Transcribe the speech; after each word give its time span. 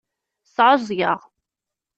Sɛuẓẓgeɣ. 0.55 1.19